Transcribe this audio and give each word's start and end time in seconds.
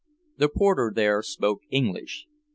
The 0.37 0.49
porter 0.49 0.91
there 0.95 1.21
spoke 1.21 1.61
English. 1.69 2.25